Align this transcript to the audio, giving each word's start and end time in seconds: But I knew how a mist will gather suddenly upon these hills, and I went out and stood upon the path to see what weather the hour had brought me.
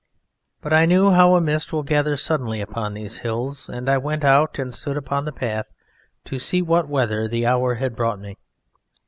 But 0.61 0.73
I 0.73 0.87
knew 0.87 1.11
how 1.11 1.35
a 1.35 1.41
mist 1.41 1.71
will 1.71 1.83
gather 1.83 2.17
suddenly 2.17 2.59
upon 2.59 2.95
these 2.95 3.19
hills, 3.19 3.69
and 3.69 3.87
I 3.87 3.99
went 3.99 4.23
out 4.23 4.57
and 4.57 4.73
stood 4.73 4.97
upon 4.97 5.25
the 5.25 5.31
path 5.31 5.67
to 6.25 6.39
see 6.39 6.63
what 6.63 6.89
weather 6.89 7.27
the 7.27 7.45
hour 7.45 7.75
had 7.75 7.95
brought 7.95 8.19
me. 8.19 8.39